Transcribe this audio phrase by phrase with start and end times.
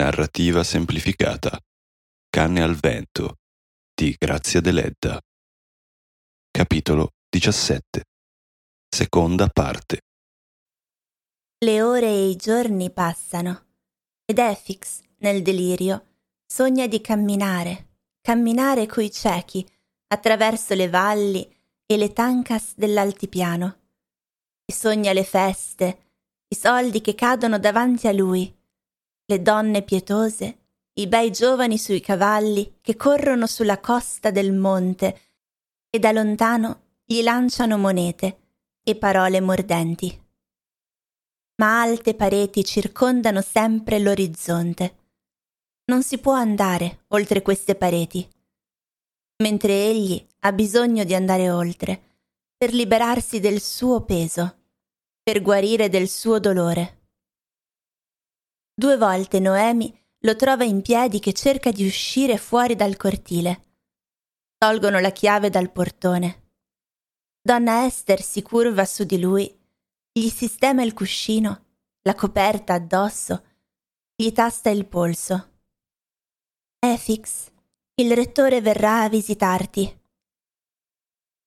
[0.00, 1.60] Narrativa semplificata.
[2.30, 3.36] Canne al vento
[3.94, 5.20] di Grazia Deledda.
[6.50, 8.04] Capitolo 17.
[8.88, 10.00] Seconda parte.
[11.58, 13.66] Le ore e i giorni passano
[14.24, 16.06] ed Efix, nel delirio,
[16.46, 17.88] sogna di camminare,
[18.22, 19.70] camminare coi ciechi
[20.06, 21.46] attraverso le valli
[21.84, 23.80] e le tancas dell'altipiano.
[24.64, 26.12] E sogna le feste,
[26.48, 28.56] i soldi che cadono davanti a lui,
[29.30, 30.58] le donne pietose,
[30.94, 35.20] i bei giovani sui cavalli che corrono sulla costa del monte
[35.88, 38.38] e da lontano gli lanciano monete
[38.82, 40.20] e parole mordenti.
[41.60, 44.96] Ma alte pareti circondano sempre l'orizzonte.
[45.84, 48.28] Non si può andare oltre queste pareti,
[49.44, 52.02] mentre egli ha bisogno di andare oltre
[52.56, 54.56] per liberarsi del suo peso,
[55.22, 56.99] per guarire del suo dolore.
[58.80, 63.74] Due volte Noemi lo trova in piedi che cerca di uscire fuori dal cortile.
[64.56, 66.52] Tolgono la chiave dal portone.
[67.42, 69.54] Donna Esther si curva su di lui,
[70.10, 71.66] gli sistema il cuscino,
[72.04, 73.44] la coperta addosso,
[74.16, 75.58] gli tasta il polso.
[76.78, 77.50] Efix,
[77.96, 80.00] il rettore verrà a visitarti.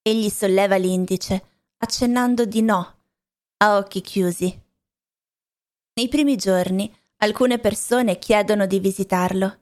[0.03, 3.00] Egli solleva l'indice, accennando di no,
[3.58, 4.62] a occhi chiusi.
[5.95, 9.59] Nei primi giorni Alcune persone chiedono di visitarlo,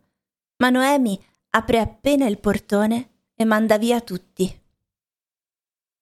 [0.57, 4.61] ma Noemi apre appena il portone e manda via tutti.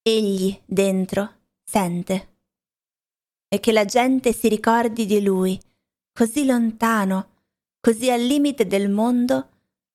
[0.02, 2.38] Egli, dentro, sente.
[3.50, 5.60] E che la gente si ricordi di lui,
[6.14, 7.42] così lontano,
[7.82, 9.50] così al limite del mondo,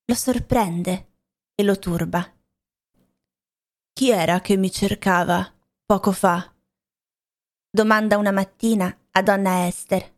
[0.04, 1.12] lo sorprende
[1.54, 2.30] e lo turba.
[3.90, 5.50] Chi era che mi cercava
[5.86, 6.54] poco fa?
[7.70, 10.13] domanda una mattina a donna Esther.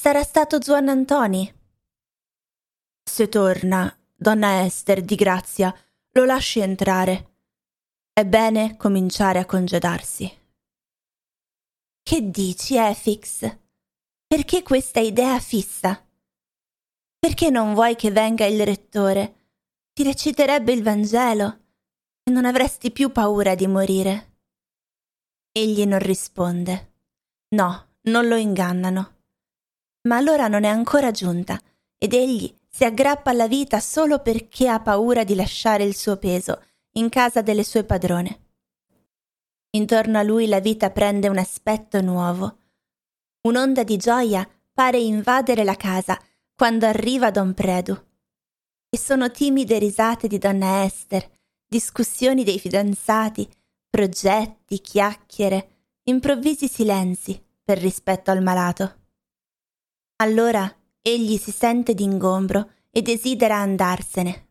[0.00, 1.54] Sarà stato Zuan Antoni.
[3.04, 5.76] Se torna, donna Ester, di grazia,
[6.12, 7.32] lo lasci entrare.
[8.10, 10.38] È bene cominciare a congedarsi.
[12.02, 13.58] Che dici, Efix?
[14.26, 16.02] Perché questa idea fissa?
[17.18, 19.34] Perché non vuoi che venga il rettore?
[19.92, 21.58] Ti reciterebbe il Vangelo
[22.22, 24.38] e non avresti più paura di morire.
[25.52, 26.92] Egli non risponde.
[27.48, 29.18] No, non lo ingannano
[30.02, 31.60] ma l'ora non è ancora giunta
[31.98, 36.62] ed egli si aggrappa alla vita solo perché ha paura di lasciare il suo peso
[36.92, 38.46] in casa delle sue padrone.
[39.72, 42.58] Intorno a lui la vita prende un aspetto nuovo.
[43.42, 46.18] Un'onda di gioia pare invadere la casa
[46.54, 47.96] quando arriva Don Predu.
[48.88, 51.28] E sono timide risate di donna Esther,
[51.66, 53.48] discussioni dei fidanzati,
[53.88, 58.99] progetti, chiacchiere, improvvisi silenzi per rispetto al malato.
[60.20, 60.70] Allora
[61.00, 64.48] egli si sente d'ingombro e desidera andarsene.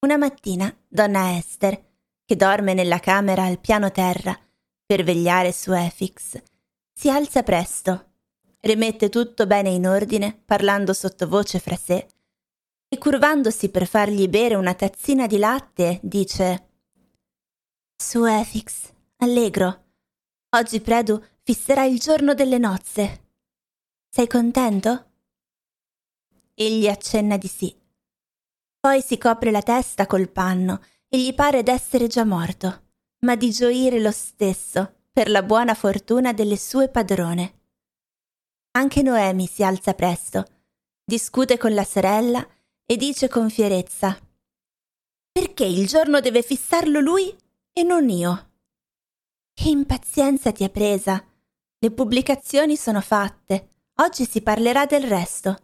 [0.00, 1.90] Una mattina donna Esther,
[2.24, 4.36] che dorme nella camera al piano terra
[4.84, 6.42] per vegliare su Efix,
[6.92, 8.14] si alza presto,
[8.62, 12.08] rimette tutto bene in ordine, parlando sottovoce fra sé,
[12.88, 16.70] e curvandosi per fargli bere una tazzina di latte, dice
[17.96, 19.84] Su Efix, allegro.
[20.56, 23.21] Oggi Predu fisserà il giorno delle nozze.
[24.14, 25.06] Sei contento?
[26.52, 27.74] Egli accenna di sì.
[28.78, 32.90] Poi si copre la testa col panno e gli pare d'essere già morto,
[33.20, 37.60] ma di gioire lo stesso per la buona fortuna delle sue padrone.
[38.72, 40.44] Anche Noemi si alza presto,
[41.02, 42.46] discute con la sorella
[42.84, 44.14] e dice con fierezza
[45.32, 47.34] Perché il giorno deve fissarlo lui
[47.72, 48.50] e non io?
[49.54, 51.24] Che impazienza ti ha presa?
[51.78, 53.68] Le pubblicazioni sono fatte
[54.02, 55.56] Oggi si parlerà del resto.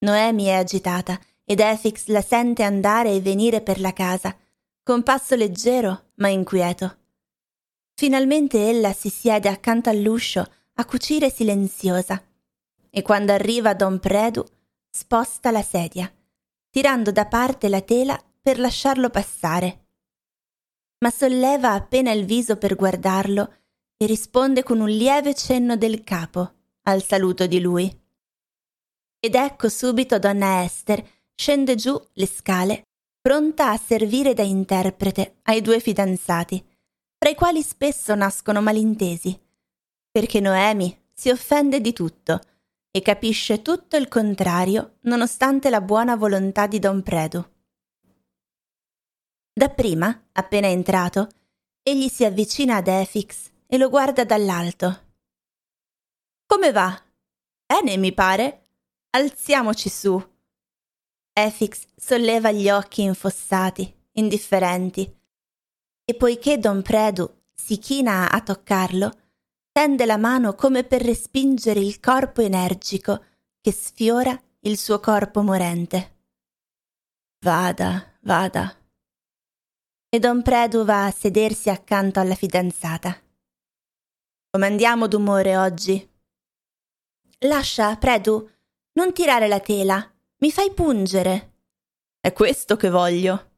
[0.00, 4.36] Noemi è agitata ed Efix la sente andare e venire per la casa,
[4.82, 6.96] con passo leggero ma inquieto.
[7.94, 10.44] Finalmente ella si siede accanto all'uscio
[10.74, 12.20] a cucire silenziosa
[12.90, 14.44] e quando arriva Don Predu
[14.90, 16.12] sposta la sedia,
[16.70, 19.86] tirando da parte la tela per lasciarlo passare.
[21.04, 23.52] Ma solleva appena il viso per guardarlo
[24.00, 27.92] e risponde con un lieve cenno del capo al saluto di lui.
[29.18, 31.04] Ed ecco subito donna Esther
[31.34, 32.84] scende giù le scale,
[33.20, 36.64] pronta a servire da interprete ai due fidanzati,
[37.18, 39.38] fra i quali spesso nascono malintesi,
[40.10, 42.40] perché Noemi si offende di tutto
[42.92, 47.44] e capisce tutto il contrario nonostante la buona volontà di Don Predu.
[49.52, 51.28] Dapprima, appena entrato,
[51.82, 55.06] egli si avvicina ad Efix e lo guarda dall'alto.
[56.46, 57.00] Come va?
[57.66, 58.68] Bene, mi pare.
[59.10, 60.36] Alziamoci su.
[61.32, 65.16] Efix solleva gli occhi infossati, indifferenti,
[66.04, 69.12] e poiché Don Predu si china a toccarlo,
[69.70, 73.24] tende la mano come per respingere il corpo energico
[73.60, 76.16] che sfiora il suo corpo morente.
[77.44, 78.74] Vada, vada.
[80.08, 83.27] E Don Predu va a sedersi accanto alla fidanzata.
[84.58, 86.14] Come andiamo d'umore oggi?
[87.42, 88.50] Lascia, Predu,
[88.94, 90.04] non tirare la tela,
[90.38, 91.58] mi fai pungere.
[92.18, 93.52] È questo che voglio.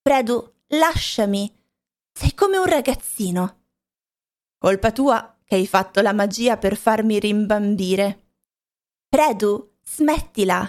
[0.00, 1.54] Predu, lasciami.
[2.10, 3.64] Sei come un ragazzino.
[4.56, 8.28] Colpa tua che hai fatto la magia per farmi rimbambire.
[9.10, 10.66] Predu, smettila.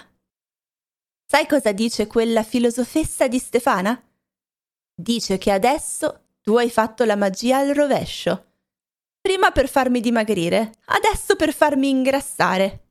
[1.26, 3.98] Sai cosa dice quella filosofessa di Stefana?
[4.94, 8.47] Dice che adesso tu hai fatto la magia al rovescio.
[9.28, 12.86] Prima per farmi dimagrire, adesso per farmi ingrassare.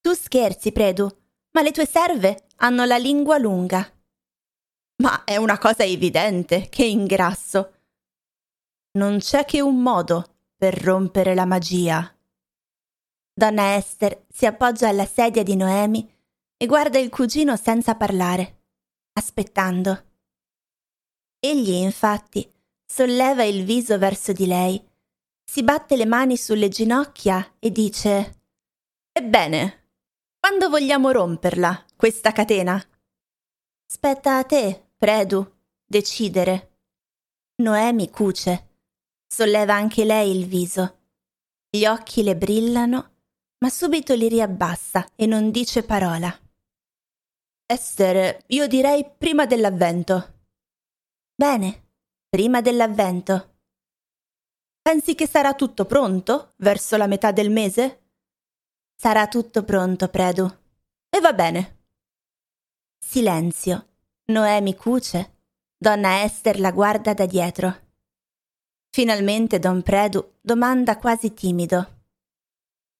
[0.00, 1.10] Tu scherzi, Predu,
[1.50, 3.84] ma le tue serve hanno la lingua lunga.
[5.02, 7.72] Ma è una cosa evidente che ingrasso.
[8.92, 12.16] Non c'è che un modo per rompere la magia.
[13.34, 16.08] Donna Esther si appoggia alla sedia di Noemi
[16.56, 18.66] e guarda il cugino senza parlare,
[19.14, 20.04] aspettando.
[21.40, 22.48] Egli, infatti,
[22.86, 24.88] solleva il viso verso di lei,
[25.50, 28.42] si batte le mani sulle ginocchia e dice
[29.10, 29.88] Ebbene,
[30.38, 32.80] quando vogliamo romperla, questa catena?
[33.84, 35.44] Spetta a te, Predu,
[35.84, 36.76] decidere.
[37.62, 38.68] Noemi cuce.
[39.26, 40.98] Solleva anche lei il viso.
[41.68, 43.14] Gli occhi le brillano,
[43.58, 46.32] ma subito li riabbassa e non dice parola.
[47.66, 50.42] Esther, io direi prima dell'avvento.
[51.34, 51.88] Bene,
[52.28, 53.59] prima dell'avvento.
[54.82, 58.02] Pensi che sarà tutto pronto verso la metà del mese?
[58.96, 60.44] Sarà tutto pronto, Predu.
[61.08, 61.78] E va bene.
[62.98, 63.86] Silenzio.
[64.26, 65.38] Noemi cuce.
[65.76, 67.88] Donna Esther la guarda da dietro.
[68.90, 72.02] Finalmente Don Predu domanda quasi timido.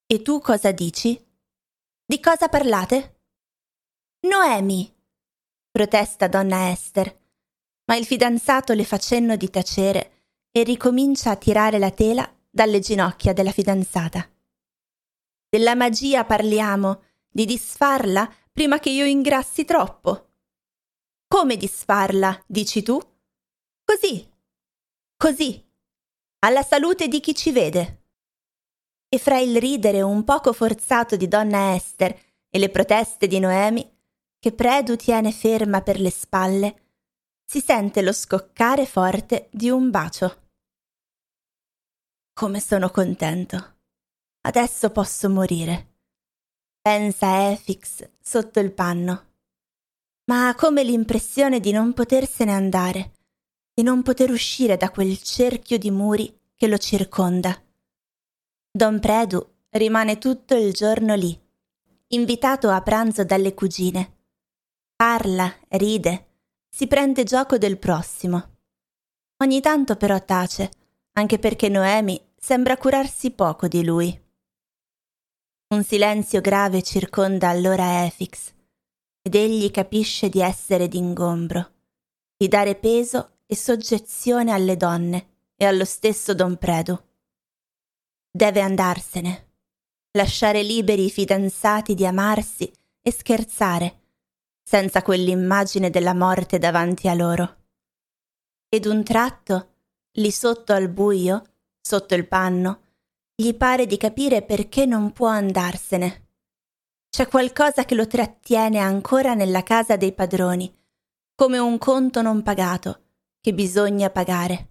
[0.07, 1.23] E tu cosa dici?
[2.05, 3.21] Di cosa parlate?
[4.21, 4.93] Noemi!
[5.71, 7.17] protesta donna Esther,
[7.85, 10.20] ma il fidanzato le fa cenno di tacere
[10.51, 14.29] e ricomincia a tirare la tela dalle ginocchia della fidanzata.
[15.49, 20.29] Della magia parliamo, di disfarla prima che io ingrassi troppo.
[21.27, 23.01] Come disfarla, dici tu?
[23.85, 24.29] Così,
[25.17, 25.65] così,
[26.41, 27.99] alla salute di chi ci vede.
[29.09, 32.17] E fra il ridere un poco forzato di donna Esther
[32.49, 33.89] e le proteste di Noemi,
[34.39, 36.90] che Predu tiene ferma per le spalle,
[37.51, 40.51] si sente lo scoccare forte di un bacio.
[42.33, 43.79] Come sono contento.
[44.43, 45.97] Adesso posso morire.
[46.81, 49.33] Pensa Efix sotto il panno.
[50.27, 53.15] Ma ha come l'impressione di non potersene andare,
[53.75, 57.61] di non poter uscire da quel cerchio di muri che lo circonda.
[58.71, 61.37] Don Predu rimane tutto il giorno lì,
[62.11, 64.19] invitato a pranzo dalle cugine
[64.95, 66.30] Parla, ride,
[66.71, 68.59] si prende gioco del prossimo.
[69.43, 70.71] Ogni tanto però tace,
[71.13, 74.19] anche perché Noemi sembra curarsi poco di lui.
[75.75, 78.53] Un silenzio grave circonda allora Efix,
[79.23, 81.73] ed egli capisce di essere d'ingombro,
[82.37, 86.99] di dare peso e soggezione alle donne e allo stesso Don Predu.
[88.31, 89.49] Deve andarsene,
[90.13, 92.71] lasciare liberi i fidanzati di amarsi
[93.03, 94.00] e scherzare
[94.71, 97.57] senza quell'immagine della morte davanti a loro.
[98.69, 99.71] Ed un tratto,
[100.13, 101.43] lì sotto al buio,
[101.81, 102.83] sotto il panno,
[103.35, 106.29] gli pare di capire perché non può andarsene.
[107.11, 110.73] C'è qualcosa che lo trattiene ancora nella casa dei padroni,
[111.35, 113.01] come un conto non pagato,
[113.41, 114.69] che bisogna pagare.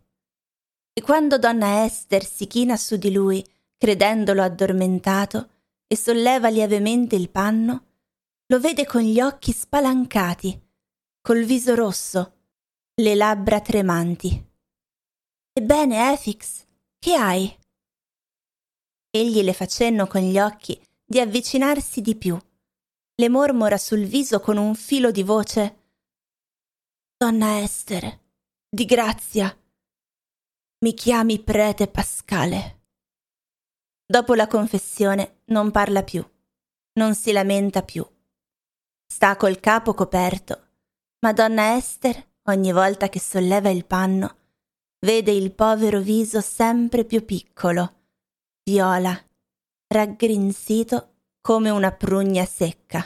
[0.93, 3.45] E quando donna Esther si china su di lui,
[3.77, 5.49] credendolo addormentato,
[5.87, 7.87] e solleva lievemente il panno,
[8.51, 10.59] lo vede con gli occhi spalancati,
[11.21, 12.37] col viso rosso,
[12.95, 14.43] le labbra tremanti.
[15.53, 16.65] Ebbene, Efix,
[16.97, 17.57] che hai?
[19.11, 22.37] Egli le fa cenno con gli occhi di avvicinarsi di più.
[23.15, 25.91] Le mormora sul viso con un filo di voce.
[27.17, 28.21] Donna Estere,
[28.67, 29.55] di grazia,
[30.79, 32.77] mi chiami prete Pascale.
[34.05, 36.27] Dopo la confessione non parla più,
[36.93, 38.03] non si lamenta più.
[39.11, 40.67] Sta col capo coperto,
[41.21, 44.35] ma donna Ester, ogni volta che solleva il panno,
[44.99, 47.93] vede il povero viso sempre più piccolo,
[48.63, 49.19] viola,
[49.87, 53.03] raggrinzito come una prugna secca.